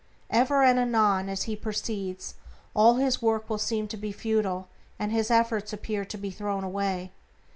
Ever 0.31 0.63
and 0.63 0.79
anon, 0.79 1.29
as 1.29 1.43
he 1.43 1.55
proceeds, 1.55 2.33
all 2.75 2.95
his 2.95 3.21
work 3.21 3.47
will 3.47 3.59
seem 3.59 3.87
to 3.89 3.97
be 3.97 4.11
futile, 4.11 4.67
and 4.97 5.11
his 5.11 5.29
efforts 5.29 5.73
appear 5.73 6.05
to 6.05 6.17
be 6.17 6.31
thrown 6.31 6.63
away. 6.63 7.11